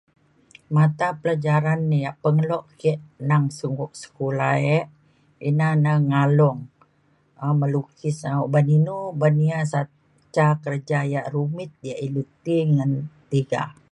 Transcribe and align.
matapelajaran 0.75 1.81
ya' 2.03 2.17
pengeluk 2.23 2.65
ke' 2.81 3.01
nang 3.29 3.45
sung 3.57 3.75
sekolah 4.03 4.55
ek 4.77 4.85
ina 5.49 5.69
na 5.83 5.93
ngalung 6.09 6.59
um 7.45 7.53
melukis 7.61 8.17
um 8.29 8.39
uban 8.47 8.67
inu 8.77 8.95
uban 9.13 9.35
ia 9.47 9.59
sa- 9.71 9.95
ca 10.35 10.47
kerja 10.63 10.99
ya' 11.13 11.29
rumit 11.33 11.71
ya' 11.87 11.99
ilu 12.05 12.23
ti 12.43 12.55
ngan 12.73 12.91
tiga. 13.31 13.63